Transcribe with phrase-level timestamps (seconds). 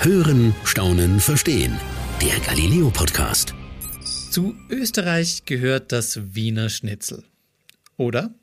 [0.00, 1.78] Hören, Staunen, Verstehen.
[2.20, 3.54] Der Galileo Podcast.
[4.30, 7.24] Zu Österreich gehört das Wiener Schnitzel.
[7.96, 8.34] Oder?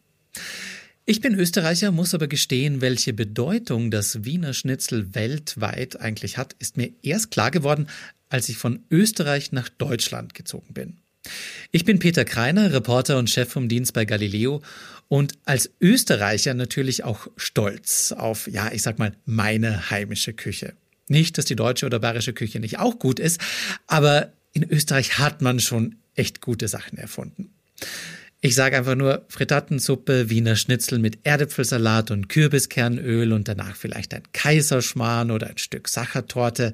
[1.06, 6.78] Ich bin Österreicher, muss aber gestehen, welche Bedeutung das Wiener Schnitzel weltweit eigentlich hat, ist
[6.78, 7.88] mir erst klar geworden,
[8.30, 10.98] als ich von Österreich nach Deutschland gezogen bin.
[11.72, 14.62] Ich bin Peter Kreiner, Reporter und Chef vom Dienst bei Galileo
[15.08, 20.74] und als Österreicher natürlich auch stolz auf, ja, ich sag mal, meine heimische Küche.
[21.08, 23.40] Nicht, dass die deutsche oder bayerische Küche nicht auch gut ist,
[23.88, 27.54] aber in Österreich hat man schon echt gute Sachen erfunden.
[28.42, 34.24] Ich sage einfach nur Frittatensuppe, Wiener Schnitzel mit Erdäpfelsalat und Kürbiskernöl und danach vielleicht ein
[34.34, 36.74] Kaiserschmarrn oder ein Stück Sachertorte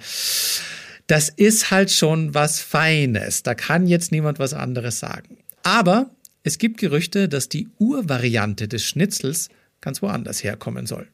[1.08, 3.42] das ist halt schon was Feines.
[3.44, 5.38] Da kann jetzt niemand was anderes sagen.
[5.64, 6.12] Aber
[6.44, 9.50] es gibt Gerüchte, dass die Urvariante des Schnitzels
[9.82, 11.08] ganz woanders herkommen soll.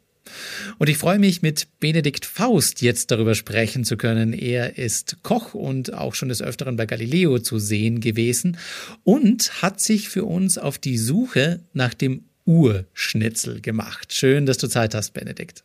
[0.77, 4.33] Und ich freue mich, mit Benedikt Faust jetzt darüber sprechen zu können.
[4.33, 8.57] Er ist Koch und auch schon des Öfteren bei Galileo zu sehen gewesen
[9.03, 14.13] und hat sich für uns auf die Suche nach dem Urschnitzel gemacht.
[14.13, 15.63] Schön, dass du Zeit hast, Benedikt.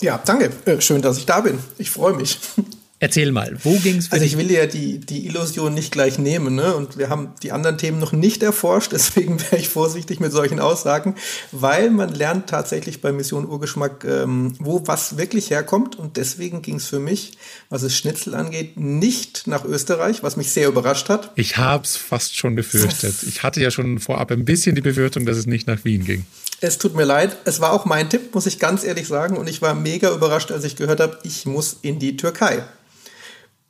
[0.00, 0.50] Ja, danke.
[0.64, 1.58] Äh, schön, dass ich da bin.
[1.78, 2.38] Ich freue mich.
[3.04, 4.10] Erzähl mal, wo ging es?
[4.10, 6.74] Also ich will ja die, die Illusion nicht gleich nehmen, ne?
[6.74, 10.58] Und wir haben die anderen Themen noch nicht erforscht, deswegen wäre ich vorsichtig mit solchen
[10.58, 11.14] Aussagen,
[11.52, 15.98] weil man lernt tatsächlich bei Mission Urgeschmack, ähm, wo was wirklich herkommt.
[15.98, 17.32] Und deswegen ging es für mich,
[17.68, 21.30] was es Schnitzel angeht, nicht nach Österreich, was mich sehr überrascht hat.
[21.34, 23.16] Ich habe es fast schon befürchtet.
[23.26, 26.24] Ich hatte ja schon vorab ein bisschen die Befürchtung, dass es nicht nach Wien ging.
[26.60, 27.36] Es tut mir leid.
[27.44, 29.36] Es war auch mein Tipp, muss ich ganz ehrlich sagen.
[29.36, 32.62] Und ich war mega überrascht, als ich gehört habe, ich muss in die Türkei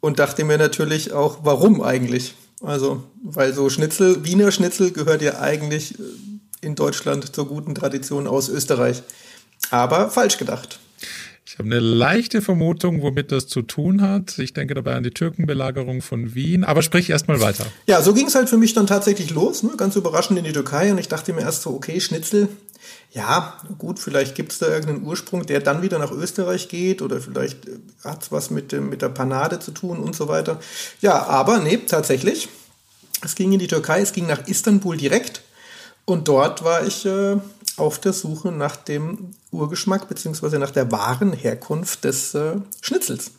[0.04, 2.34] und dachte mir natürlich auch, warum eigentlich?
[2.60, 6.02] Also, weil so Schnitzel, Wiener Schnitzel gehört ja eigentlich äh,
[6.60, 9.02] in Deutschland zur guten Tradition aus Österreich.
[9.70, 10.78] Aber falsch gedacht.
[11.46, 14.38] Ich habe eine leichte Vermutung, womit das zu tun hat.
[14.38, 16.64] Ich denke dabei an die Türkenbelagerung von Wien.
[16.64, 17.66] Aber sprich erst mal weiter.
[17.86, 19.62] Ja, so ging es halt für mich dann tatsächlich los.
[19.62, 19.72] Ne?
[19.76, 20.90] Ganz überraschend in die Türkei.
[20.90, 22.48] Und ich dachte mir erst so, okay, Schnitzel,
[23.12, 27.20] ja, gut, vielleicht gibt es da irgendeinen Ursprung, der dann wieder nach Österreich geht oder
[27.20, 30.60] vielleicht äh, hat es was mit, dem, mit der Panade zu tun und so weiter.
[31.00, 32.48] Ja, aber nee, tatsächlich.
[33.22, 35.42] Es ging in die Türkei, es ging nach Istanbul direkt
[36.04, 37.36] und dort war ich äh,
[37.76, 43.32] auf der Suche nach dem Urgeschmack beziehungsweise nach der wahren Herkunft des äh, Schnitzels.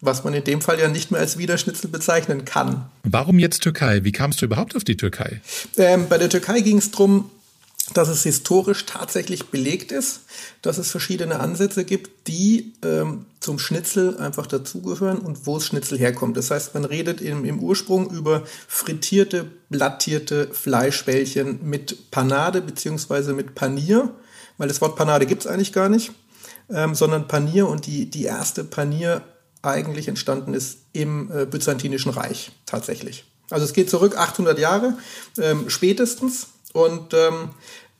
[0.00, 2.86] Was man in dem Fall ja nicht mehr als Wiederschnitzel bezeichnen kann.
[3.02, 4.02] Warum jetzt Türkei?
[4.02, 5.42] Wie kamst du überhaupt auf die Türkei?
[5.76, 7.30] Ähm, bei der Türkei ging es darum,
[7.94, 10.20] dass es historisch tatsächlich belegt ist,
[10.62, 15.98] dass es verschiedene Ansätze gibt, die ähm, zum Schnitzel einfach dazugehören und wo das Schnitzel
[15.98, 16.36] herkommt.
[16.36, 23.54] Das heißt, man redet im, im Ursprung über frittierte, blattierte Fleischbällchen mit Panade beziehungsweise mit
[23.54, 24.14] Panier,
[24.58, 26.12] weil das Wort Panade gibt es eigentlich gar nicht,
[26.68, 29.22] ähm, sondern Panier und die, die erste Panier
[29.62, 33.24] eigentlich entstanden ist im äh, Byzantinischen Reich tatsächlich.
[33.50, 34.96] Also es geht zurück 800 Jahre
[35.38, 37.50] ähm, spätestens und ähm,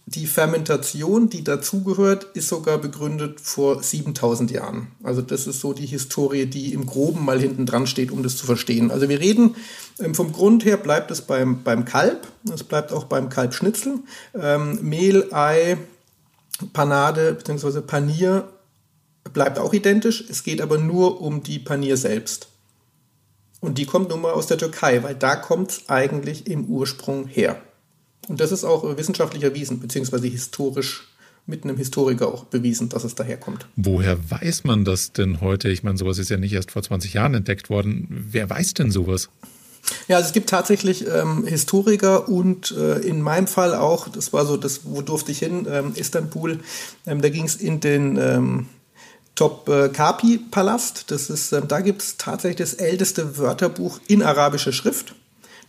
[0.07, 4.89] die Fermentation, die dazugehört, ist sogar begründet vor 7000 Jahren.
[5.05, 8.37] Also das ist so die Historie, die im Groben mal hinten dran steht, um das
[8.37, 8.91] zu verstehen.
[8.91, 9.55] Also wir reden
[10.01, 14.01] ähm, vom Grund her bleibt es beim, beim Kalb, es bleibt auch beim Kalbschnitzel.
[14.35, 15.77] Ähm, Mehl, Ei,
[16.73, 17.81] Panade bzw.
[17.81, 18.49] Panier
[19.33, 20.25] bleibt auch identisch.
[20.29, 22.49] Es geht aber nur um die Panier selbst.
[23.61, 27.27] Und die kommt nun mal aus der Türkei, weil da kommt es eigentlich im Ursprung
[27.27, 27.61] her.
[28.29, 31.09] Und das ist auch wissenschaftlich erwiesen, beziehungsweise historisch
[31.47, 33.67] mit einem Historiker auch bewiesen, dass es daherkommt.
[33.77, 35.69] Woher weiß man das denn heute?
[35.69, 38.07] Ich meine, sowas ist ja nicht erst vor 20 Jahren entdeckt worden.
[38.09, 39.29] Wer weiß denn sowas?
[40.09, 44.45] Ja, also es gibt tatsächlich ähm, Historiker und äh, in meinem Fall auch, das war
[44.45, 46.61] so, das, wo durfte ich hin, ähm, Istanbul,
[47.07, 48.67] ähm, da ging es in den ähm,
[49.35, 51.11] Top äh, Kapi Palast.
[51.11, 55.15] Das ist, ähm, da gibt es tatsächlich das älteste Wörterbuch in arabischer Schrift.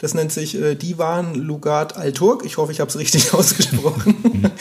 [0.02, 2.44] Das nennt sich äh, Divan Lugat Al-Turk.
[2.44, 4.52] Ich hoffe, ich habe es richtig ausgesprochen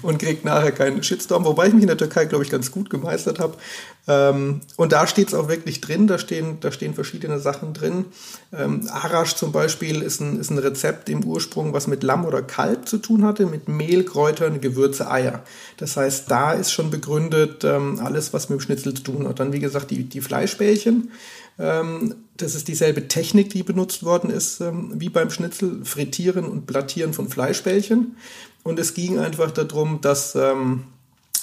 [0.00, 2.88] und kriegt nachher keinen Shitstorm, wobei ich mich in der Türkei, glaube ich, ganz gut
[2.88, 3.58] gemeistert habe.
[4.06, 8.06] Ähm, und da steht es auch wirklich drin, da stehen, da stehen verschiedene Sachen drin.
[8.50, 12.40] Ähm, Arash zum Beispiel ist ein, ist ein Rezept im Ursprung, was mit Lamm oder
[12.40, 15.42] Kalb zu tun hatte, mit Mehl, Kräutern, Gewürze, Eier.
[15.76, 19.40] Das heißt, da ist schon begründet ähm, alles, was mit dem Schnitzel zu tun hat.
[19.40, 21.10] Dann, wie gesagt, die, die Fleischbällchen.
[21.58, 26.66] Ähm, das ist dieselbe Technik, die benutzt worden ist, ähm, wie beim Schnitzel, Frittieren und
[26.66, 28.16] Blattieren von Fleischbällchen.
[28.62, 30.84] Und es ging einfach darum, dass, ähm,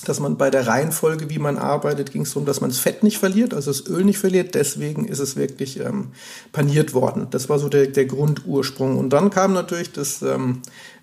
[0.05, 3.03] dass man bei der Reihenfolge, wie man arbeitet, ging es darum, dass man das Fett
[3.03, 4.55] nicht verliert, also das Öl nicht verliert.
[4.55, 5.79] Deswegen ist es wirklich
[6.51, 7.27] paniert worden.
[7.31, 8.99] Das war so der, der Grundursprung.
[8.99, 10.23] Und dann kam natürlich das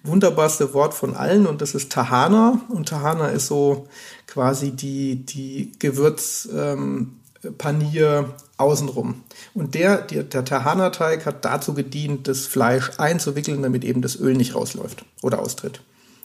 [0.04, 2.60] wunderbarste Wort von allen und das ist Tahana.
[2.68, 3.88] Und Tahana ist so
[4.28, 7.16] quasi die, die Gewürz, ähm,
[7.58, 9.22] Panier außenrum.
[9.54, 14.34] Und der, der, der Tahana-Teig hat dazu gedient, das Fleisch einzuwickeln, damit eben das Öl
[14.34, 15.80] nicht rausläuft oder austritt.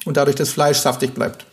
[0.05, 1.45] Und dadurch das Fleisch saftig bleibt.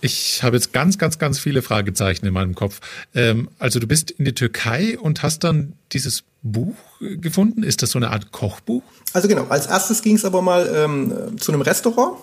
[0.00, 2.80] Ich habe jetzt ganz, ganz, ganz viele Fragezeichen in meinem Kopf.
[3.14, 7.64] Ähm, also du bist in die Türkei und hast dann dieses Buch gefunden.
[7.64, 8.82] Ist das so eine Art Kochbuch?
[9.12, 12.16] Also genau, als erstes ging es aber mal ähm, zu einem Restaurant.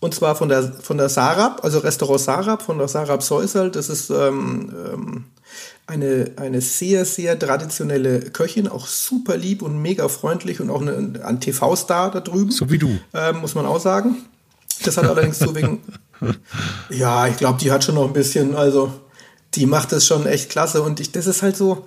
[0.00, 3.70] Und zwar von der, von der Sarab, also Restaurant Sarab, von der Sarab Säusel.
[3.70, 5.24] Das ist ähm, ähm,
[5.86, 11.20] eine, eine sehr, sehr traditionelle Köchin, auch super lieb und mega freundlich und auch eine,
[11.24, 12.50] ein TV-Star da drüben.
[12.50, 12.98] So wie du.
[13.14, 14.16] Ähm, muss man auch sagen.
[14.84, 15.80] Das hat allerdings so wegen.
[16.88, 18.92] Ja, ich glaube, die hat schon noch ein bisschen, also
[19.54, 20.80] die macht das schon echt klasse.
[20.82, 21.84] Und ich, das ist halt so,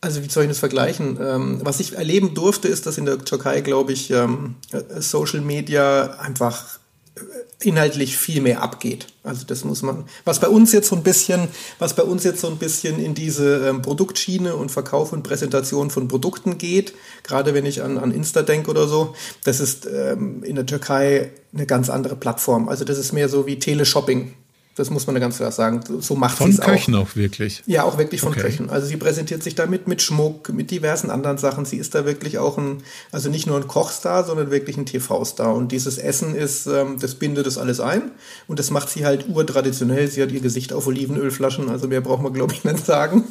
[0.00, 1.18] also wie soll ich das vergleichen?
[1.20, 4.54] Ähm, was ich erleben durfte, ist, dass in der Türkei, glaube ich, ähm,
[5.00, 6.78] Social Media einfach
[7.62, 9.06] inhaltlich viel mehr abgeht.
[9.24, 11.48] Also das muss man, was bei uns jetzt so ein bisschen,
[11.78, 15.90] was bei uns jetzt so ein bisschen in diese ähm, Produktschiene und Verkauf und Präsentation
[15.90, 16.94] von Produkten geht,
[17.24, 21.30] gerade wenn ich an, an Insta denke oder so, das ist ähm, in der Türkei
[21.52, 22.68] eine ganz andere Plattform.
[22.68, 24.34] Also das ist mehr so wie Teleshopping.
[24.78, 25.80] Das muss man ganz klar sagen.
[25.98, 26.66] So macht sie es auch.
[26.66, 27.64] Von Köchen auch wirklich?
[27.66, 28.42] Ja, auch wirklich von okay.
[28.42, 28.70] Köchen.
[28.70, 31.64] Also sie präsentiert sich damit mit Schmuck, mit diversen anderen Sachen.
[31.64, 35.52] Sie ist da wirklich auch ein, also nicht nur ein Kochstar, sondern wirklich ein TV-Star.
[35.52, 38.12] Und dieses Essen ist, ähm, das bindet das alles ein.
[38.46, 40.06] Und das macht sie halt urtraditionell.
[40.06, 43.24] Sie hat ihr Gesicht auf Olivenölflaschen, also mehr braucht man, glaube ich, nicht sagen.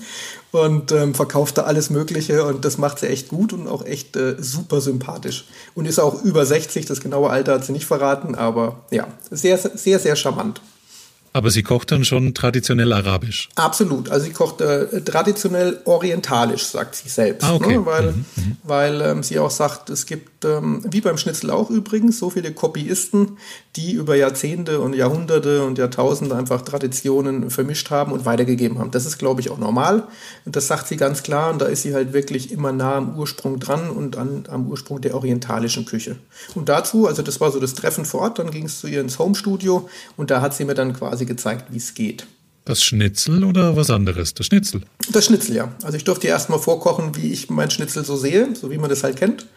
[0.52, 2.44] Und ähm, verkauft da alles Mögliche.
[2.44, 5.46] Und das macht sie echt gut und auch echt äh, super sympathisch.
[5.76, 9.58] Und ist auch über 60, das genaue Alter hat sie nicht verraten, aber ja, sehr,
[9.58, 10.60] sehr, sehr charmant.
[11.38, 13.50] Aber sie kocht dann schon traditionell arabisch.
[13.54, 14.10] Absolut.
[14.10, 17.44] Also sie kocht äh, traditionell orientalisch, sagt sie selbst.
[17.44, 17.78] Ah, okay.
[17.78, 17.86] ne?
[17.86, 18.57] Weil, mhm, mhm.
[18.63, 22.51] weil ähm, sie auch sagt, es gibt, ähm, wie beim Schnitzel auch übrigens, so viele
[22.54, 23.38] Kopieisten,
[23.75, 28.92] die über Jahrzehnte und Jahrhunderte und Jahrtausende einfach Traditionen vermischt haben und weitergegeben haben.
[28.92, 30.07] Das ist, glaube ich, auch normal.
[30.45, 31.51] Und das sagt sie ganz klar.
[31.51, 35.01] Und da ist sie halt wirklich immer nah am Ursprung dran und an, am Ursprung
[35.01, 36.18] der orientalischen Küche.
[36.56, 39.01] Und dazu, also das war so das Treffen vor Ort, dann ging es zu ihr
[39.01, 42.28] ins Homestudio und da hat sie mir dann quasi gezeigt, wie es geht.
[42.68, 44.34] Das Schnitzel oder was anderes?
[44.34, 44.81] Das Schnitzel?
[45.13, 45.72] Das Schnitzel, ja.
[45.84, 48.89] Also ich durfte erst mal vorkochen, wie ich mein Schnitzel so sehe, so wie man
[48.89, 49.48] das halt kennt.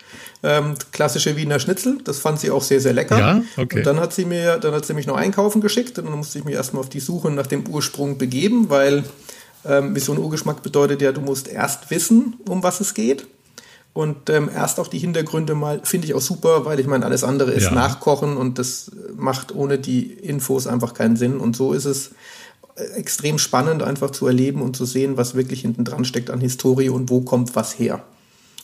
[0.43, 3.19] Ähm, klassische Wiener Schnitzel, das fand sie auch sehr, sehr lecker.
[3.19, 3.79] Ja, okay.
[3.79, 6.39] Und dann hat sie mir, dann hat sie mich noch einkaufen geschickt und dann musste
[6.39, 9.05] ich mich erstmal auf die Suche nach dem Ursprung begeben, weil
[9.65, 13.27] ähm, Urgeschmack bedeutet ja, du musst erst wissen, um was es geht.
[13.93, 17.25] Und ähm, erst auch die Hintergründe mal, finde ich auch super, weil ich meine, alles
[17.25, 17.73] andere ist ja.
[17.73, 21.39] Nachkochen und das macht ohne die Infos einfach keinen Sinn.
[21.39, 22.13] Und so ist es
[22.77, 26.41] äh, extrem spannend, einfach zu erleben und zu sehen, was wirklich hinten dran steckt an
[26.41, 28.03] Historie und wo kommt was her.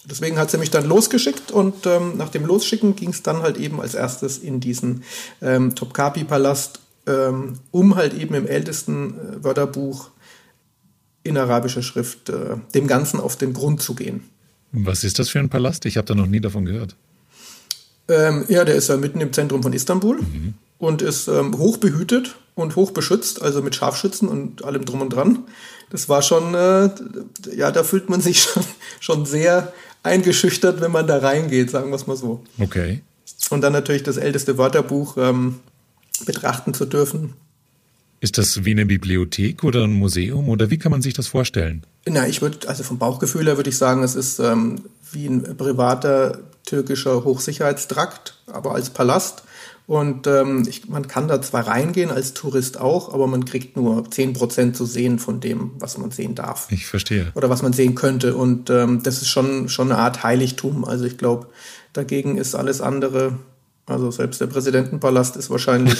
[0.09, 3.57] Deswegen hat sie mich dann losgeschickt und ähm, nach dem Losschicken ging es dann halt
[3.57, 5.03] eben als erstes in diesen
[5.43, 10.11] ähm, Topkapi-Palast, ähm, um halt eben im ältesten äh, Wörterbuch
[11.25, 14.23] in arabischer Schrift äh, dem Ganzen auf den Grund zu gehen.
[14.71, 15.87] Was ist das für ein Palast?
[15.87, 16.95] Ich habe da noch nie davon gehört.
[18.09, 20.55] Ähm, ja, der ist ja mitten im Zentrum von Istanbul mhm.
[20.79, 25.13] und ist ähm, hoch behütet und hoch beschützt, also mit Scharfschützen und allem drum und
[25.13, 25.45] dran.
[25.91, 26.91] Das war schon, äh,
[27.55, 28.65] ja, da fühlt man sich schon,
[29.01, 29.73] schon sehr
[30.07, 32.43] eingeschüchtert, wenn man da reingeht, sagen wir es mal so.
[32.59, 33.03] Okay.
[33.51, 35.61] Und dann natürlich das älteste Wörterbuch ähm,
[36.25, 37.35] betrachten zu dürfen.
[38.21, 41.85] Ist das wie eine Bibliothek oder ein Museum oder wie kann man sich das vorstellen?
[42.07, 44.77] Na, ich würde, also vom Bauchgefühl her würde ich sagen, es ist ähm,
[45.13, 49.43] wie ein privater türkischer Hochsicherheitstrakt, aber als Palast.
[49.87, 54.11] Und ähm, ich, man kann da zwar reingehen, als Tourist auch, aber man kriegt nur
[54.11, 56.67] zehn Prozent zu sehen von dem, was man sehen darf.
[56.71, 57.31] Ich verstehe.
[57.35, 58.35] Oder was man sehen könnte.
[58.35, 60.85] Und ähm, das ist schon, schon eine Art Heiligtum.
[60.85, 61.47] Also ich glaube,
[61.93, 63.39] dagegen ist alles andere,
[63.87, 65.99] also selbst der Präsidentenpalast ist wahrscheinlich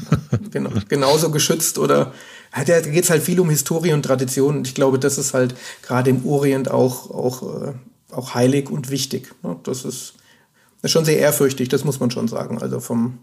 [0.50, 2.14] genau, genauso geschützt oder
[2.66, 4.56] da geht es halt viel um Historie und Tradition.
[4.56, 7.72] Und ich glaube, das ist halt gerade im Orient auch, auch, äh,
[8.10, 9.34] auch heilig und wichtig.
[9.42, 9.56] Ne?
[9.64, 10.14] Das ist
[10.82, 12.60] ist schon sehr ehrfürchtig, das muss man schon sagen.
[12.60, 13.18] Also vom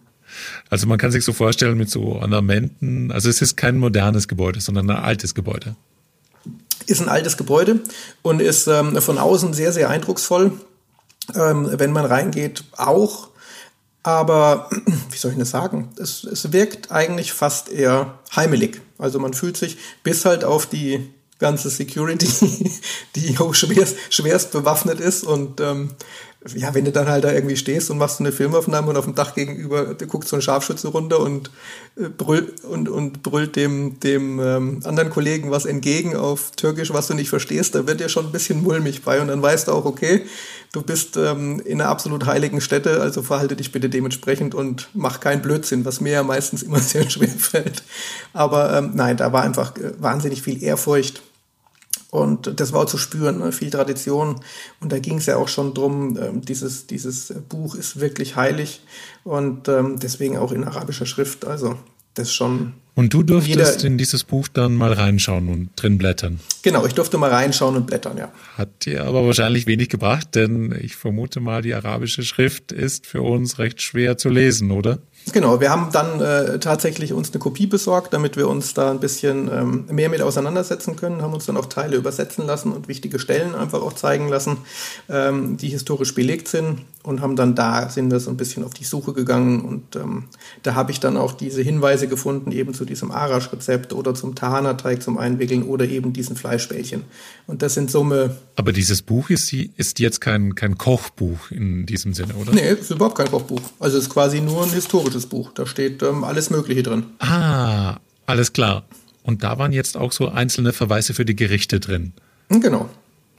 [0.69, 3.11] also man kann sich so vorstellen mit so Ornamenten.
[3.11, 5.75] Also es ist kein modernes Gebäude, sondern ein altes Gebäude.
[6.87, 7.79] Ist ein altes Gebäude
[8.21, 10.53] und ist ähm, von außen sehr, sehr eindrucksvoll.
[11.33, 13.29] Ähm, wenn man reingeht, auch.
[14.03, 14.69] Aber
[15.11, 15.89] wie soll ich das sagen?
[15.99, 18.81] Es, es wirkt eigentlich fast eher heimelig.
[18.97, 21.09] Also man fühlt sich bis halt auf die
[21.39, 22.27] ganze Security,
[23.15, 25.91] die auch schwerst, schwerst bewaffnet ist und ähm,
[26.53, 29.15] ja, wenn du dann halt da irgendwie stehst und machst eine Filmaufnahme und auf dem
[29.15, 31.49] Dach gegenüber guckt so ein Scharfschütze runter und
[31.95, 37.07] äh, brüllt und, und brüllt dem, dem ähm, anderen Kollegen was entgegen auf Türkisch, was
[37.07, 39.71] du nicht verstehst, da wird dir schon ein bisschen mulmig bei und dann weißt du
[39.71, 40.21] auch, okay,
[40.71, 45.19] du bist ähm, in einer absolut heiligen Stätte, also verhalte dich bitte dementsprechend und mach
[45.19, 47.81] keinen Blödsinn, was mir ja meistens immer sehr schwer fällt.
[48.33, 51.23] Aber ähm, nein, da war einfach äh, wahnsinnig viel Ehrfurcht
[52.15, 53.51] Und das war zu spüren, ne?
[53.51, 54.39] viel Tradition.
[54.79, 58.81] Und da ging es ja auch schon drum, ähm, dieses, dieses Buch ist wirklich heilig
[59.23, 61.45] und ähm, deswegen auch in arabischer Schrift.
[61.45, 61.77] Also
[62.13, 62.73] das schon.
[62.95, 66.39] Und du durftest jeder, in dieses Buch dann mal reinschauen und drin blättern.
[66.61, 68.31] Genau, ich durfte mal reinschauen und blättern, ja.
[68.55, 73.21] Hat dir aber wahrscheinlich wenig gebracht, denn ich vermute mal, die arabische Schrift ist für
[73.21, 74.99] uns recht schwer zu lesen, oder?
[75.31, 78.99] Genau, wir haben dann äh, tatsächlich uns eine Kopie besorgt, damit wir uns da ein
[78.99, 83.17] bisschen ähm, mehr mit auseinandersetzen können, haben uns dann auch Teile übersetzen lassen und wichtige
[83.17, 84.57] Stellen einfach auch zeigen lassen,
[85.09, 88.73] ähm, die historisch belegt sind und haben dann da sind wir so ein bisschen auf
[88.73, 90.25] die Suche gegangen und ähm,
[90.61, 95.01] da habe ich dann auch diese Hinweise gefunden eben zu diesem Arash-Rezept oder zum Tahana-Teig
[95.01, 97.03] zum Einwickeln oder eben diesen Fleischbällchen
[97.47, 98.37] und das sind Summe.
[98.55, 102.53] Aber dieses Buch ist, ist jetzt kein, kein Kochbuch in diesem Sinne, oder?
[102.53, 103.61] Nee, ist überhaupt kein Kochbuch.
[103.79, 105.51] Also es ist quasi nur ein historisches gutes Buch.
[105.53, 107.05] Da steht ähm, alles Mögliche drin.
[107.19, 108.83] Ah, alles klar.
[109.23, 112.13] Und da waren jetzt auch so einzelne Verweise für die Gerichte drin.
[112.49, 112.89] Hm, genau.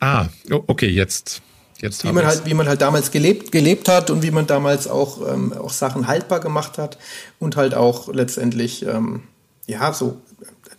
[0.00, 1.42] Ah, okay, jetzt.
[1.80, 4.88] Jetzt wie, man halt, wie man halt damals gelebt, gelebt hat und wie man damals
[4.88, 6.96] auch, ähm, auch Sachen haltbar gemacht hat
[7.38, 9.24] und halt auch letztendlich ähm,
[9.66, 10.22] ja so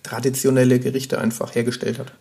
[0.01, 2.13] traditionelle Gerichte einfach hergestellt hat.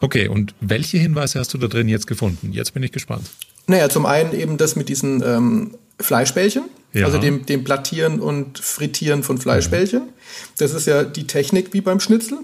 [0.00, 2.50] Okay, und welche Hinweise hast du da drin jetzt gefunden?
[2.50, 3.30] Jetzt bin ich gespannt.
[3.68, 7.06] Naja, zum einen eben das mit diesen ähm, Fleischbällchen, ja.
[7.06, 10.08] also dem, dem Plattieren und Frittieren von Fleischbällchen.
[10.58, 12.38] Das ist ja die Technik wie beim Schnitzel.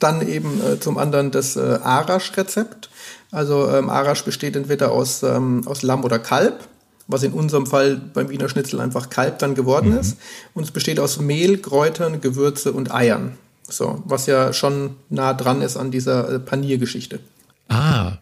[0.00, 2.90] Dann eben äh, zum anderen das äh, Arash-Rezept.
[3.30, 6.68] Also ähm, Arash besteht entweder aus, ähm, aus Lamm oder Kalb,
[7.06, 9.98] was in unserem Fall beim Wiener Schnitzel einfach Kalb dann geworden mhm.
[9.98, 10.16] ist.
[10.54, 13.36] Und es besteht aus Mehl, Kräutern, Gewürze und Eiern.
[13.68, 17.20] So, was ja schon nah dran ist an dieser äh, Paniergeschichte.
[17.68, 18.18] Ah,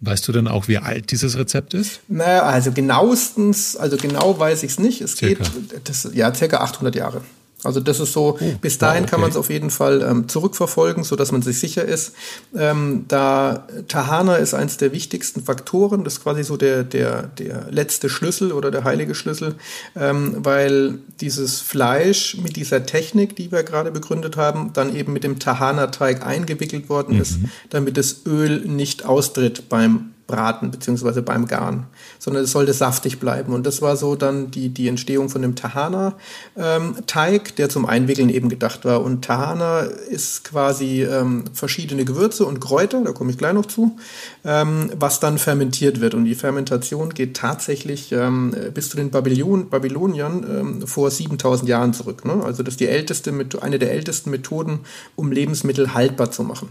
[0.00, 2.00] Weißt du denn auch, wie alt dieses Rezept ist?
[2.08, 5.00] Naja, also genauestens, also genau weiß ich es nicht.
[5.00, 5.44] Es circa.
[5.44, 7.22] geht, das, ja, circa 800 Jahre.
[7.64, 9.10] Also das ist so, oh, bis dahin okay.
[9.10, 12.12] kann man es auf jeden Fall ähm, zurückverfolgen, so dass man sich sicher ist.
[12.54, 17.66] Ähm, da Tahana ist eins der wichtigsten Faktoren, das ist quasi so der, der, der
[17.70, 19.54] letzte Schlüssel oder der heilige Schlüssel,
[19.96, 25.24] ähm, weil dieses Fleisch mit dieser Technik, die wir gerade begründet haben, dann eben mit
[25.24, 27.22] dem Tahana-Teig eingewickelt worden mhm.
[27.22, 27.38] ist,
[27.70, 31.86] damit das Öl nicht austritt beim Braten beziehungsweise beim Garen,
[32.18, 33.52] sondern es sollte saftig bleiben.
[33.52, 38.28] Und das war so dann die, die Entstehung von dem Tahana-Teig, ähm, der zum Einwickeln
[38.28, 39.02] eben gedacht war.
[39.02, 43.96] Und Tahana ist quasi ähm, verschiedene Gewürze und Kräuter, da komme ich gleich noch zu,
[44.44, 46.14] ähm, was dann fermentiert wird.
[46.14, 51.92] Und die Fermentation geht tatsächlich ähm, bis zu den Babylon Babyloniern ähm, vor 7000 Jahren
[51.92, 52.24] zurück.
[52.24, 52.42] Ne?
[52.44, 54.80] Also das ist die älteste, eine der ältesten Methoden,
[55.14, 56.68] um Lebensmittel haltbar zu machen.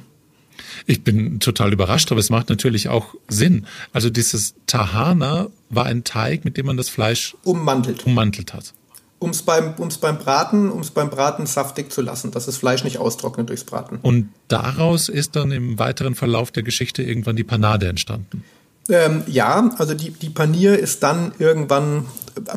[0.86, 3.66] Ich bin total überrascht, aber es macht natürlich auch Sinn.
[3.92, 8.74] Also dieses Tahana war ein Teig, mit dem man das Fleisch ummantelt, ummantelt hat.
[9.18, 12.84] Um es beim, um's beim Braten, ums beim Braten saftig zu lassen, dass das Fleisch
[12.84, 13.98] nicht austrocknet durchs Braten.
[14.02, 18.44] Und daraus ist dann im weiteren Verlauf der Geschichte irgendwann die Panade entstanden.
[18.88, 22.06] Ähm, ja, also die, die Panier ist dann irgendwann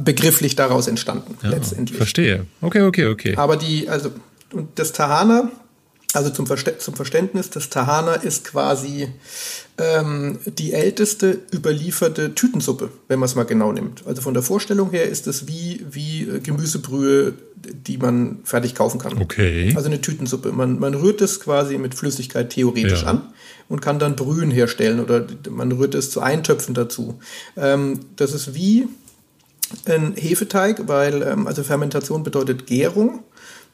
[0.03, 1.97] begrifflich daraus entstanden, ja, letztendlich.
[1.97, 2.47] Verstehe.
[2.61, 3.37] Okay, okay, okay.
[3.37, 4.11] Aber die, also,
[4.53, 5.51] und das Tahana,
[6.15, 9.09] also zum, Verste zum Verständnis, das Tahana ist quasi
[9.77, 14.07] ähm, die älteste überlieferte Tütensuppe, wenn man es mal genau nimmt.
[14.07, 18.99] Also von der Vorstellung her ist es wie, wie äh, Gemüsebrühe, die man fertig kaufen
[18.99, 19.21] kann.
[19.21, 19.75] Okay.
[19.77, 20.53] Also eine Tütensuppe.
[20.53, 23.09] Man, man rührt es quasi mit Flüssigkeit theoretisch ja.
[23.09, 23.35] an
[23.69, 27.19] und kann dann Brühen herstellen oder man rührt es zu Eintöpfen dazu.
[27.57, 28.89] Ähm, das ist wie
[29.85, 33.25] ein Hefeteig, weil ähm, also Fermentation bedeutet Gärung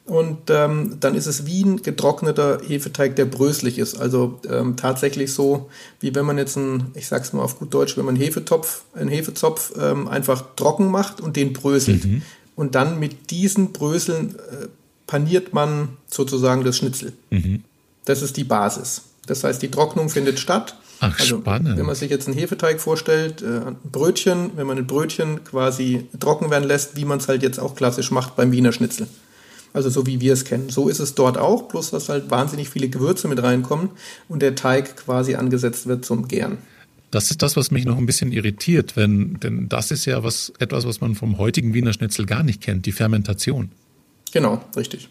[0.05, 3.99] und ähm, dann ist es wie ein getrockneter Hefeteig, der bröselig ist.
[3.99, 5.69] Also ähm, tatsächlich so,
[5.99, 8.83] wie wenn man jetzt ein, ich sag's mal auf gut Deutsch, wenn man einen Hefetopf,
[8.93, 12.05] einen Hefezopf ähm, einfach trocken macht und den bröselt.
[12.05, 12.21] Mhm.
[12.55, 14.67] Und dann mit diesen Bröseln äh,
[15.07, 17.13] paniert man sozusagen das Schnitzel.
[17.31, 17.63] Mhm.
[18.05, 19.01] Das ist die Basis.
[19.25, 20.77] Das heißt, die Trocknung findet statt.
[20.99, 21.77] Ach, also, spannend.
[21.77, 26.05] Wenn man sich jetzt einen Hefeteig vorstellt, äh, ein Brötchen, wenn man ein Brötchen quasi
[26.19, 29.07] trocken werden lässt, wie man es halt jetzt auch klassisch macht beim Wiener Schnitzel.
[29.75, 30.69] Also so wie wir es kennen.
[30.69, 33.89] So ist es dort auch, bloß dass halt wahnsinnig viele Gewürze mit reinkommen
[34.29, 36.59] und der Teig quasi angesetzt wird zum Gären.
[37.11, 40.53] Das ist das, was mich noch ein bisschen irritiert, wenn, denn das ist ja was,
[40.59, 43.69] etwas, was man vom heutigen Wiener Schnitzel gar nicht kennt, die Fermentation.
[44.31, 45.09] Genau, richtig.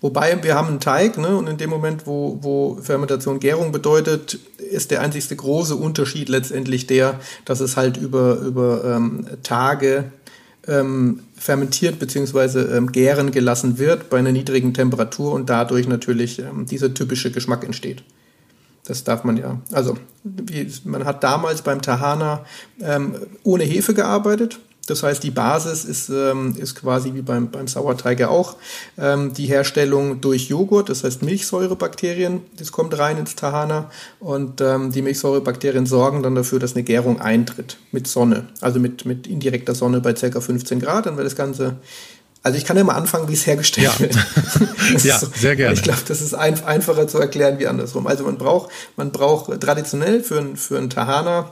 [0.00, 4.38] Wobei wir haben einen Teig, ne, und in dem Moment, wo, wo Fermentation Gärung bedeutet,
[4.58, 10.12] ist der einzigste große Unterschied letztendlich der, dass es halt über, über ähm, Tage
[10.68, 12.76] ähm, fermentiert bzw.
[12.76, 17.64] Ähm, gären gelassen wird bei einer niedrigen Temperatur und dadurch natürlich ähm, dieser typische Geschmack
[17.64, 18.02] entsteht.
[18.84, 19.60] Das darf man ja.
[19.72, 22.44] Also wie, man hat damals beim Tahana
[22.80, 24.60] ähm, ohne Hefe gearbeitet.
[24.86, 28.56] Das heißt, die Basis ist, ähm, ist quasi wie beim, beim Sauerteig ja auch
[28.98, 33.90] ähm, die Herstellung durch Joghurt, das heißt Milchsäurebakterien, das kommt rein ins Tahana
[34.20, 39.04] und ähm, die Milchsäurebakterien sorgen dann dafür, dass eine Gärung eintritt mit Sonne, also mit,
[39.04, 40.40] mit indirekter Sonne bei ca.
[40.40, 41.76] 15 Grad, dann wird das Ganze
[42.42, 43.98] also ich kann ja mal anfangen, wie es hergestellt ja.
[43.98, 44.14] wird.
[45.04, 45.74] ja, so, sehr gerne.
[45.74, 48.06] Ich glaube, das ist ein, einfacher zu erklären wie andersrum.
[48.06, 51.50] Also man braucht, man braucht traditionell für, ein, für ein Tahana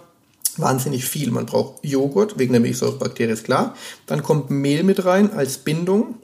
[0.59, 1.31] wahnsinnig viel.
[1.31, 3.75] Man braucht Joghurt, wegen der Milchsäurebakterie ist klar.
[4.07, 6.17] Dann kommt Mehl mit rein als Bindung,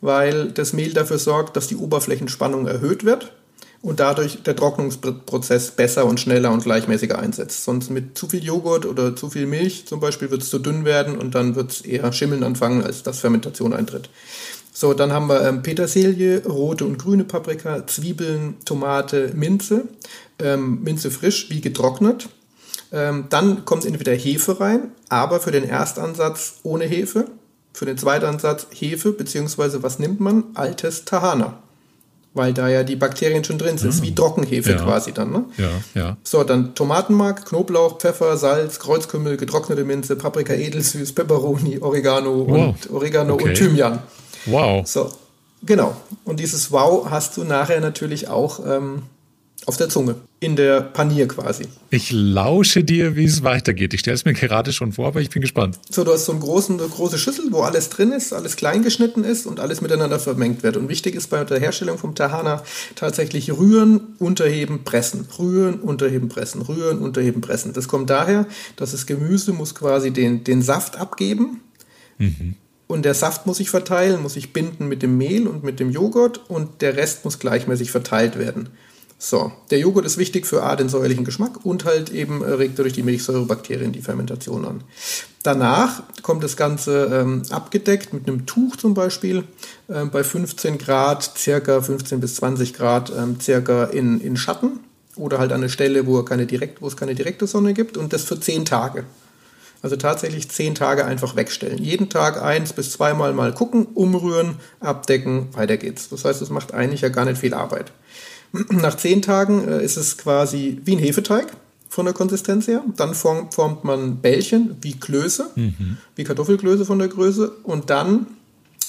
[0.00, 3.32] weil das Mehl dafür sorgt, dass die Oberflächenspannung erhöht wird
[3.82, 7.64] und dadurch der Trocknungsprozess besser und schneller und gleichmäßiger einsetzt.
[7.64, 10.84] Sonst mit zu viel Joghurt oder zu viel Milch zum Beispiel wird es zu dünn
[10.84, 14.10] werden und dann wird es eher schimmeln anfangen, als dass Fermentation eintritt.
[14.72, 19.88] So, dann haben wir ähm, Petersilie, rote und grüne Paprika, Zwiebeln, Tomate, Minze,
[20.38, 22.28] ähm, Minze frisch wie getrocknet.
[22.92, 27.26] Ähm, dann kommt entweder Hefe rein, aber für den Erstansatz ohne Hefe.
[27.72, 30.44] Für den Zweitansatz Hefe, beziehungsweise was nimmt man?
[30.54, 31.62] Altes Tahana
[32.32, 33.94] weil da ja die Bakterien schon drin sind.
[33.96, 34.02] Mhm.
[34.02, 34.82] wie Trockenhefe ja.
[34.82, 35.32] quasi dann.
[35.32, 35.44] Ne?
[35.56, 36.16] Ja, ja.
[36.22, 42.58] So, dann Tomatenmark, Knoblauch, Pfeffer, Salz, Kreuzkümmel, getrocknete Minze, Paprika edelsüß, Peperoni, Oregano wow.
[42.58, 43.48] und Oregano okay.
[43.48, 43.98] und Thymian.
[44.46, 44.86] Wow.
[44.86, 45.10] So,
[45.64, 45.96] genau.
[46.24, 49.02] Und dieses Wow hast du nachher natürlich auch ähm,
[49.70, 51.62] auf der Zunge, in der Panier quasi.
[51.90, 53.94] Ich lausche dir, wie es weitergeht.
[53.94, 55.78] Ich stelle es mir gerade schon vor, aber ich bin gespannt.
[55.88, 58.82] So, du hast so einen großen, eine große Schüssel, wo alles drin ist, alles klein
[58.82, 60.76] geschnitten ist und alles miteinander vermengt wird.
[60.76, 62.64] Und wichtig ist bei der Herstellung vom Tahana
[62.96, 65.28] tatsächlich rühren, unterheben, pressen.
[65.38, 66.62] Rühren, unterheben, pressen.
[66.62, 67.72] Rühren, unterheben, pressen.
[67.72, 71.60] Das kommt daher, dass das Gemüse muss quasi den, den Saft abgeben.
[72.18, 72.56] Mhm.
[72.88, 75.90] Und der Saft muss sich verteilen, muss sich binden mit dem Mehl und mit dem
[75.90, 78.70] Joghurt und der Rest muss gleichmäßig verteilt werden.
[79.22, 82.78] So, der Joghurt ist wichtig für A, den säuerlichen Geschmack und halt eben äh, regt
[82.78, 84.82] durch die Milchsäurebakterien die Fermentation an.
[85.42, 89.44] Danach kommt das Ganze ähm, abgedeckt mit einem Tuch zum Beispiel
[89.88, 94.80] äh, bei 15 Grad, circa 15 bis 20 Grad, ähm, circa in, in Schatten
[95.16, 98.14] oder halt an eine Stelle, wo, keine direkt, wo es keine direkte Sonne gibt und
[98.14, 99.04] das für 10 Tage.
[99.82, 101.76] Also tatsächlich 10 Tage einfach wegstellen.
[101.76, 106.08] Jeden Tag eins bis zweimal mal gucken, umrühren, abdecken, weiter geht's.
[106.08, 107.92] Das heißt, es macht eigentlich ja gar nicht viel Arbeit.
[108.70, 111.48] Nach zehn Tagen äh, ist es quasi wie ein Hefeteig
[111.88, 112.82] von der Konsistenz her.
[112.96, 115.98] Dann formt, formt man Bällchen wie Klöße, mhm.
[116.14, 117.50] wie Kartoffelklöße von der Größe.
[117.64, 118.26] Und dann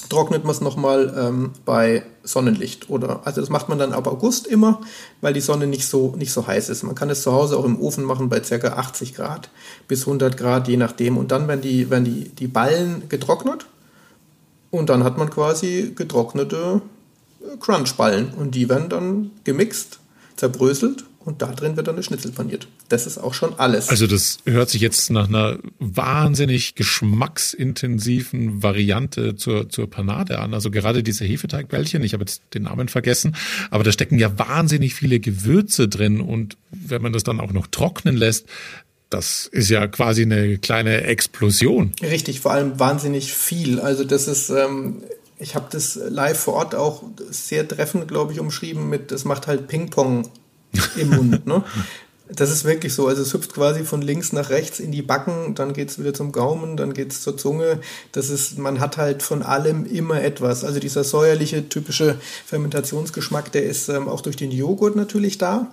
[0.08, 2.90] trocknet man es nochmal ähm, bei Sonnenlicht.
[2.90, 4.80] Oder, also das macht man dann ab August immer,
[5.20, 6.82] weil die Sonne nicht so, nicht so heiß ist.
[6.82, 8.56] Man kann es zu Hause auch im Ofen machen bei ca.
[8.56, 9.50] 80 Grad
[9.88, 11.16] bis 100 Grad, je nachdem.
[11.16, 13.66] Und dann werden die, werden die, die Ballen getrocknet.
[14.70, 16.80] Und dann hat man quasi getrocknete
[17.60, 20.00] Crunchballen und die werden dann gemixt,
[20.36, 22.66] zerbröselt und da drin wird dann eine Schnitzel paniert.
[22.88, 23.88] Das ist auch schon alles.
[23.88, 30.52] Also das hört sich jetzt nach einer wahnsinnig geschmacksintensiven Variante zur, zur Panade an.
[30.54, 33.36] Also gerade diese Hefeteigbällchen, ich habe jetzt den Namen vergessen,
[33.70, 37.68] aber da stecken ja wahnsinnig viele Gewürze drin und wenn man das dann auch noch
[37.68, 38.46] trocknen lässt,
[39.10, 41.92] das ist ja quasi eine kleine Explosion.
[42.02, 43.78] Richtig, vor allem wahnsinnig viel.
[43.78, 45.02] Also das ist ähm,
[45.38, 49.46] ich habe das live vor Ort auch sehr treffend, glaube ich, umschrieben mit, das macht
[49.46, 50.28] halt Ping-Pong
[50.96, 51.46] im Mund.
[51.46, 51.64] Ne?
[52.34, 53.08] Das ist wirklich so.
[53.08, 56.14] Also es hüpft quasi von links nach rechts in die Backen, dann geht es wieder
[56.14, 57.80] zum Gaumen, dann geht es zur Zunge.
[58.12, 60.64] Das ist, man hat halt von allem immer etwas.
[60.64, 62.16] Also dieser säuerliche, typische
[62.46, 65.68] Fermentationsgeschmack, der ist ähm, auch durch den Joghurt natürlich da.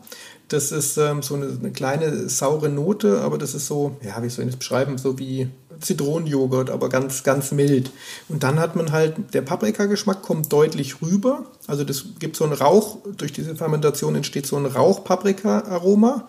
[0.49, 4.29] Das ist ähm, so eine, eine, kleine saure Note, aber das ist so, ja, wie
[4.29, 5.47] soll ich das beschreiben, so wie
[5.79, 7.91] Zitronenjoghurt, aber ganz, ganz mild.
[8.27, 11.45] Und dann hat man halt, der Paprikageschmack kommt deutlich rüber.
[11.67, 16.25] Also das gibt so einen Rauch, durch diese Fermentation entsteht so ein Rauch-Paprika-Aroma,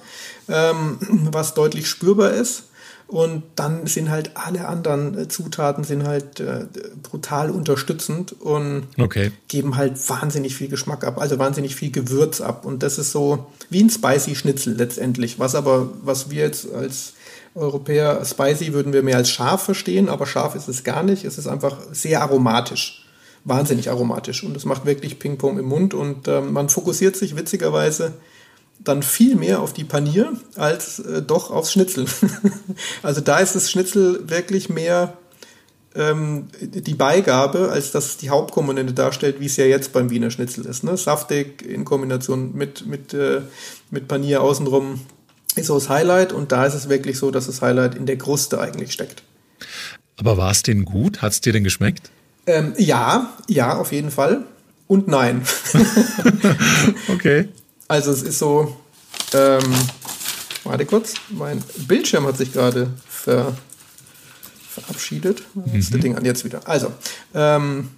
[0.49, 0.99] ähm,
[1.33, 2.65] was deutlich spürbar ist.
[3.11, 6.67] Und dann sind halt alle anderen äh, Zutaten sind halt äh,
[7.03, 9.33] brutal unterstützend und okay.
[9.49, 12.65] geben halt wahnsinnig viel Geschmack ab, also wahnsinnig viel Gewürz ab.
[12.65, 15.41] Und das ist so wie ein Spicy Schnitzel letztendlich.
[15.41, 17.15] Was aber, was wir jetzt als
[17.55, 21.25] Europäer, Spicy würden wir mehr als scharf verstehen, aber scharf ist es gar nicht.
[21.25, 23.05] Es ist einfach sehr aromatisch.
[23.45, 24.45] Wahnsinnig aromatisch.
[24.45, 25.95] Und es macht wirklich Ping-Pong im Mund.
[25.95, 28.15] Und äh, man fokussiert sich witzigerweise
[28.79, 32.07] dann viel mehr auf die Panier als äh, doch aufs Schnitzel.
[33.03, 35.19] also da ist das Schnitzel wirklich mehr
[35.95, 40.31] ähm, die Beigabe, als dass es die Hauptkomponente darstellt, wie es ja jetzt beim Wiener
[40.31, 40.85] Schnitzel ist.
[40.85, 40.97] Ne?
[40.97, 43.43] Saftig in Kombination mit, mit, äh,
[43.91, 45.01] mit Panier außenrum
[45.61, 48.19] ist so das Highlight und da ist es wirklich so, dass das Highlight in der
[48.19, 49.23] Kruste eigentlich steckt.
[50.17, 51.23] Aber war es denn gut?
[51.23, 52.11] Hat es dir denn geschmeckt?
[52.47, 54.45] Ähm, ja, ja, auf jeden Fall.
[54.87, 55.43] Und nein.
[57.09, 57.49] okay.
[57.89, 58.77] Also es ist so,
[59.33, 59.63] ähm,
[60.65, 63.57] warte kurz, mein Bildschirm hat sich gerade ver,
[64.69, 65.43] verabschiedet.
[65.55, 66.01] Das mhm.
[66.01, 66.67] Ding an jetzt wieder.
[66.69, 66.93] Also,
[67.35, 67.91] ähm,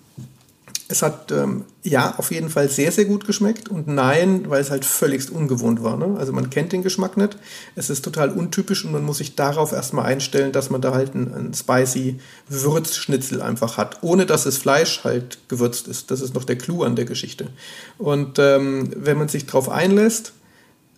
[0.92, 4.70] es hat ähm, ja auf jeden Fall sehr, sehr gut geschmeckt und nein, weil es
[4.70, 5.96] halt völligst ungewohnt war.
[5.96, 6.16] Ne?
[6.18, 7.38] Also man kennt den Geschmack nicht.
[7.74, 11.14] Es ist total untypisch und man muss sich darauf erstmal einstellen, dass man da halt
[11.14, 16.10] einen, spicy Würzschnitzel einfach hat, ohne dass das Fleisch halt gewürzt ist.
[16.10, 17.48] Das ist noch der Clou an der Geschichte.
[17.96, 20.34] Und ähm, wenn man sich darauf einlässt,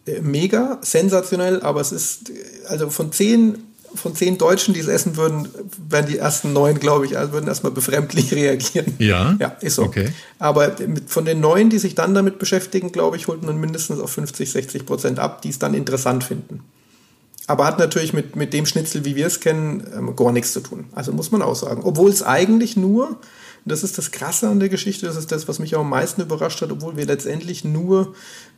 [0.07, 2.33] äh, mega, sensationell, aber es ist,
[2.66, 3.59] also von zehn
[3.94, 5.48] von zehn Deutschen, die es essen würden,
[5.88, 8.94] wären die ersten neun, glaube ich, also würden erstmal befremdlich reagieren.
[8.98, 9.37] Ja.
[9.38, 9.83] Ja, ist so.
[9.83, 10.11] Okay.
[10.38, 14.00] Aber mit, von den neun, die sich dann damit beschäftigen, glaube ich, holt man mindestens
[14.00, 16.61] auf 50, 60 Prozent ab, die es dann interessant finden.
[17.46, 20.61] Aber hat natürlich mit, mit dem Schnitzel, wie wir es kennen, ähm, gar nichts zu
[20.61, 20.87] tun.
[20.94, 21.83] Also muss man auch sagen.
[21.85, 23.18] Obwohl es eigentlich nur,
[23.64, 26.22] das ist das Krasse an der Geschichte, das ist das, was mich auch am meisten
[26.22, 28.14] überrascht hat, obwohl wir letztendlich nur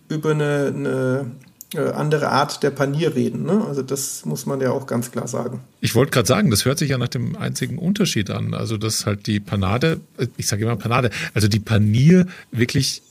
[0.09, 1.31] über eine, eine
[1.79, 3.45] andere Art der Panier reden.
[3.45, 3.65] Ne?
[3.67, 5.61] Also das muss man ja auch ganz klar sagen.
[5.81, 8.55] Ich wollte gerade sagen, das hört sich ja nach dem einzigen Unterschied an.
[8.55, 13.03] Also dass halt die Panade, äh, ich sage immer Panade, also die Panier wirklich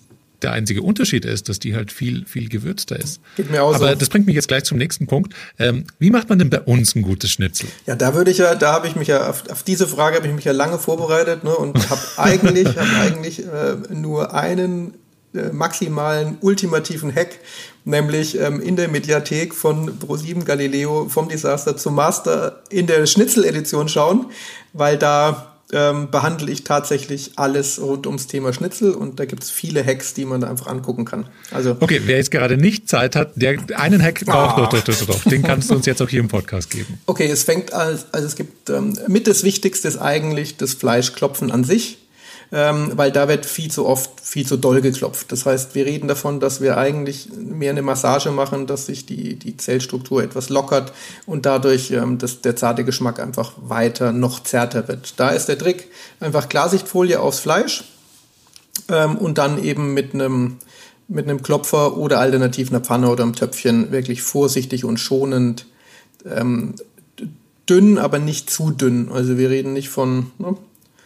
[0.41, 3.19] der einzige Unterschied ist, dass die halt viel, viel gewürzter ist.
[3.36, 3.95] Geht mir auch Aber so.
[3.95, 5.34] das bringt mich jetzt gleich zum nächsten Punkt.
[5.58, 7.67] Ähm, wie macht man denn bei uns ein gutes Schnitzel?
[7.86, 10.28] Ja, da würde ich ja, da habe ich mich ja, auf, auf diese Frage habe
[10.28, 14.97] ich mich ja lange vorbereitet ne, und habe eigentlich, hab eigentlich äh, nur einen äh,
[15.52, 17.39] maximalen, ultimativen Hack,
[17.84, 23.88] nämlich ähm, in der Mediathek von Pro7 Galileo vom Desaster zum Master in der Schnitzel-Edition
[23.89, 24.28] schauen,
[24.74, 29.50] weil da ähm, behandle ich tatsächlich alles rund ums Thema Schnitzel und da gibt es
[29.50, 31.28] viele Hacks, die man da einfach angucken kann.
[31.52, 34.69] Also okay, wer jetzt gerade nicht Zeit hat, der einen Hack braucht, ah.
[34.69, 37.00] doch, doch, doch, doch, den kannst du uns jetzt auch hier im Podcast geben.
[37.08, 41.52] Okay, es fängt als, also es gibt ähm, mit das Wichtigste ist eigentlich das Fleischklopfen
[41.52, 41.98] an sich
[42.51, 45.31] ähm, weil da wird viel zu oft viel zu doll geklopft.
[45.31, 49.36] Das heißt, wir reden davon, dass wir eigentlich mehr eine Massage machen, dass sich die,
[49.36, 50.93] die Zellstruktur etwas lockert
[51.25, 55.13] und dadurch ähm, dass der zarte Geschmack einfach weiter noch zärter wird.
[55.17, 57.84] Da ist der Trick, einfach Klarsichtfolie aufs Fleisch
[58.89, 60.58] ähm, und dann eben mit einem
[61.08, 65.67] mit einem Klopfer oder alternativ einer Pfanne oder einem Töpfchen wirklich vorsichtig und schonend
[66.25, 66.73] ähm,
[67.69, 69.12] dünn, aber nicht zu dünn.
[69.12, 70.55] Also wir reden nicht von ne,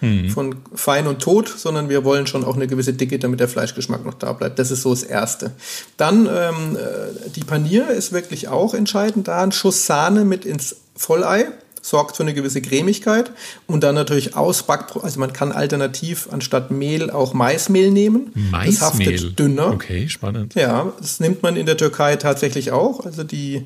[0.01, 0.29] mhm.
[0.29, 4.05] von fein und tot, sondern wir wollen schon auch eine gewisse Dicke, damit der Fleischgeschmack
[4.05, 4.59] noch da bleibt.
[4.59, 5.51] Das ist so das Erste.
[5.97, 9.27] Dann ähm, äh, die Panier ist wirklich auch entscheidend.
[9.27, 11.47] Da ein Schuss Sahne mit ins Vollei
[11.81, 13.31] sorgt für eine gewisse Cremigkeit
[13.67, 18.31] und dann natürlich aus Backbrot, also man kann alternativ anstatt Mehl auch Maismehl nehmen.
[18.51, 18.73] Maismehl?
[18.73, 19.71] Das haftet dünner.
[19.71, 20.55] Okay, spannend.
[20.55, 23.05] Ja, das nimmt man in der Türkei tatsächlich auch.
[23.05, 23.65] Also die,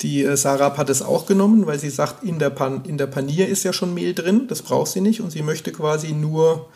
[0.00, 3.06] die äh, Sarab hat es auch genommen, weil sie sagt, in der, Pan, in der
[3.06, 6.68] Panier ist ja schon Mehl drin, das braucht sie nicht und sie möchte quasi nur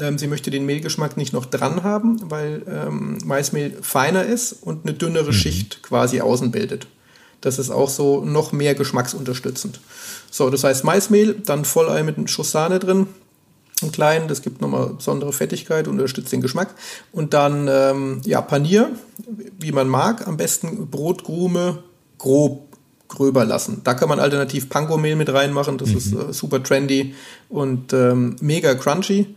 [0.00, 4.86] ähm, Sie möchte den Mehlgeschmack nicht noch dran haben, weil ähm, Maismehl feiner ist und
[4.86, 5.32] eine dünnere mhm.
[5.32, 6.86] Schicht quasi außen bildet.
[7.40, 9.80] Das ist auch so noch mehr geschmacksunterstützend.
[10.30, 13.06] So, das heißt Maismehl, dann Vollei mit einem Schuss Sahne drin,
[13.80, 16.74] einen kleinen, das gibt nochmal besondere Fettigkeit und unterstützt den Geschmack.
[17.12, 18.90] Und dann, ähm, ja, Panier,
[19.58, 21.82] wie man mag, am besten Brotkrume
[22.18, 22.68] grob
[23.08, 23.80] gröber lassen.
[23.84, 25.96] Da kann man alternativ Panko-Mehl mit reinmachen, das mhm.
[25.96, 27.14] ist äh, super trendy
[27.48, 29.34] und ähm, mega crunchy.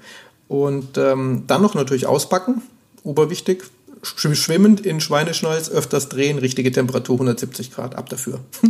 [0.50, 2.62] Und ähm, dann noch natürlich auspacken,
[3.04, 3.64] oberwichtig,
[4.04, 8.40] schwimmend in Schweineschnalz, öfters drehen, richtige Temperatur 170 Grad, ab dafür.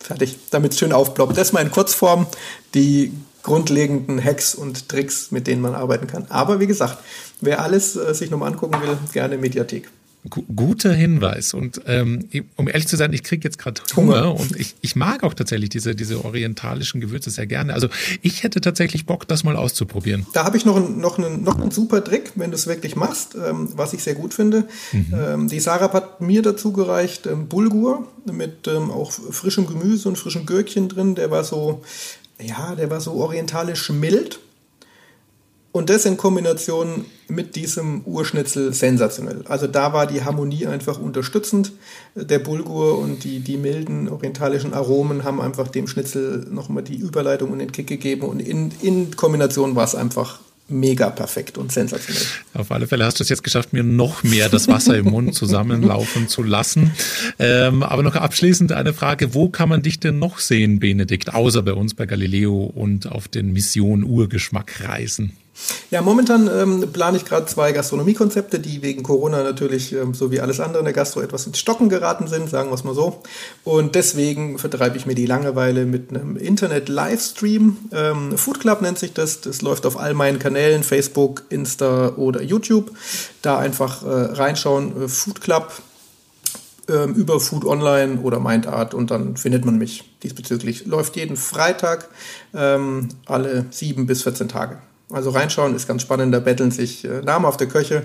[0.00, 1.36] Fertig, damit es schön aufploppt.
[1.36, 2.26] Das mal in Kurzform
[2.74, 6.26] die grundlegenden Hacks und Tricks, mit denen man arbeiten kann.
[6.28, 6.98] Aber wie gesagt,
[7.40, 9.88] wer alles äh, sich nochmal angucken will, gerne Mediathek
[10.28, 11.52] guter Hinweis.
[11.52, 14.94] Und ähm, um ehrlich zu sein, ich kriege jetzt gerade Hunger, Hunger, und ich, ich
[14.94, 17.74] mag auch tatsächlich diese, diese orientalischen Gewürze sehr gerne.
[17.74, 17.88] Also
[18.22, 20.26] ich hätte tatsächlich Bock, das mal auszuprobieren.
[20.32, 22.94] Da habe ich noch, einen, noch, einen, noch einen super Trick, wenn du es wirklich
[22.94, 24.68] machst, ähm, was ich sehr gut finde.
[24.92, 25.06] Mhm.
[25.12, 30.16] Ähm, die Sarah hat mir dazu gereicht ähm, Bulgur mit ähm, auch frischem Gemüse und
[30.16, 31.16] frischen Gürkchen drin.
[31.16, 31.82] Der war so,
[32.40, 34.38] ja, der war so orientalisch mild.
[35.72, 39.42] Und das in Kombination mit diesem Urschnitzel sensationell.
[39.48, 41.72] Also da war die Harmonie einfach unterstützend.
[42.14, 47.50] Der Bulgur und die, die milden orientalischen Aromen haben einfach dem Schnitzel nochmal die Überleitung
[47.50, 48.22] und den Kick gegeben.
[48.22, 52.22] Und in, in Kombination war es einfach mega perfekt und sensationell.
[52.54, 55.34] Auf alle Fälle hast du es jetzt geschafft, mir noch mehr das Wasser im Mund
[55.34, 56.92] zusammenlaufen zu lassen.
[57.38, 61.62] Ähm, aber noch abschließend eine Frage, wo kann man dich denn noch sehen, Benedikt, außer
[61.62, 65.32] bei uns bei Galileo und auf den Mission Urgeschmack reisen?
[65.90, 70.40] Ja, momentan ähm, plane ich gerade zwei Gastronomiekonzepte, die wegen Corona natürlich, ähm, so wie
[70.40, 73.22] alles andere in der Gastro, etwas ins Stocken geraten sind, sagen wir es mal so.
[73.64, 77.76] Und deswegen vertreibe ich mir die Langeweile mit einem Internet-Livestream.
[77.92, 79.40] Ähm, Food Club nennt sich das.
[79.40, 82.90] Das läuft auf all meinen Kanälen, Facebook, Insta oder YouTube.
[83.42, 85.08] Da einfach äh, reinschauen.
[85.08, 85.72] Food Club
[86.88, 90.86] ähm, über Food Online oder Mindart und dann findet man mich diesbezüglich.
[90.86, 92.08] Läuft jeden Freitag,
[92.54, 94.78] ähm, alle sieben bis 14 Tage.
[95.12, 96.34] Also reinschauen ist ganz spannend.
[96.34, 98.04] Da betteln sich äh, namhafte Köche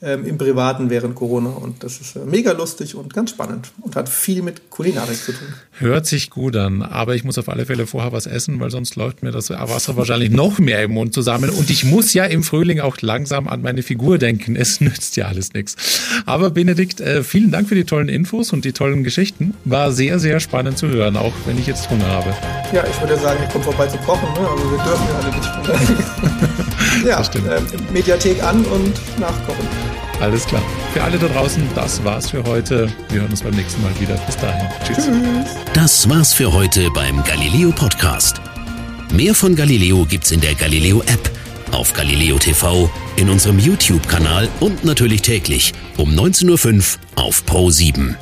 [0.00, 3.96] ähm, im Privaten während Corona und das ist äh, mega lustig und ganz spannend und
[3.96, 5.48] hat viel mit Kulinarik zu tun.
[5.72, 8.94] Hört sich gut an, aber ich muss auf alle Fälle vorher was essen, weil sonst
[8.94, 12.44] läuft mir das Wasser wahrscheinlich noch mehr im Mund zusammen und ich muss ja im
[12.44, 14.54] Frühling auch langsam an meine Figur denken.
[14.54, 15.74] Es nützt ja alles nichts.
[16.26, 19.54] Aber Benedikt, äh, vielen Dank für die tollen Infos und die tollen Geschichten.
[19.64, 22.34] War sehr, sehr spannend zu hören, auch wenn ich jetzt Hunger habe.
[22.72, 24.48] Ja, ich würde sagen, ich komme vorbei zu kochen, ne?
[24.48, 25.30] also wir dürfen ja alle
[27.20, 27.38] nicht.
[27.48, 29.87] ja, äh, Mediathek an und nachkochen.
[30.20, 30.62] Alles klar.
[30.92, 32.88] Für alle da draußen, das war's für heute.
[33.10, 34.16] Wir hören uns beim nächsten Mal wieder.
[34.26, 34.68] Bis dahin.
[34.84, 35.04] Tschüss.
[35.04, 35.56] Tschüss.
[35.74, 38.40] Das war's für heute beim Galileo Podcast.
[39.12, 41.30] Mehr von Galileo gibt's in der Galileo App,
[41.70, 48.16] auf Galileo TV, in unserem YouTube-Kanal und natürlich täglich um 19.05 Uhr auf Pro 7.